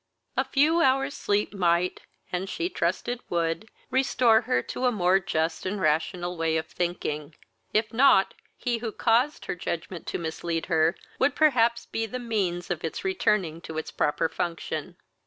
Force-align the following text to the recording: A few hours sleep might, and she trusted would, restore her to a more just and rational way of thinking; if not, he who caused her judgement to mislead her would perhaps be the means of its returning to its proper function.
A 0.35 0.43
few 0.43 0.81
hours 0.81 1.13
sleep 1.13 1.53
might, 1.53 2.01
and 2.31 2.49
she 2.49 2.69
trusted 2.69 3.19
would, 3.29 3.69
restore 3.91 4.41
her 4.49 4.63
to 4.63 4.85
a 4.87 4.91
more 4.91 5.19
just 5.19 5.63
and 5.63 5.79
rational 5.79 6.35
way 6.37 6.57
of 6.57 6.65
thinking; 6.65 7.35
if 7.71 7.93
not, 7.93 8.33
he 8.57 8.79
who 8.79 8.91
caused 8.91 9.45
her 9.45 9.53
judgement 9.53 10.07
to 10.07 10.17
mislead 10.17 10.65
her 10.65 10.95
would 11.19 11.35
perhaps 11.35 11.85
be 11.85 12.07
the 12.07 12.17
means 12.17 12.71
of 12.71 12.83
its 12.83 13.05
returning 13.05 13.61
to 13.61 13.77
its 13.77 13.91
proper 13.91 14.27
function. 14.27 14.97